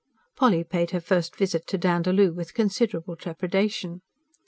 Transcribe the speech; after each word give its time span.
Polly 0.35 0.63
paid 0.63 0.89
her 0.89 0.99
first 0.99 1.35
visit 1.35 1.67
to 1.67 1.77
Dandaloo 1.77 2.33
with 2.33 2.55
considerable 2.55 3.15
trepidation. 3.15 4.01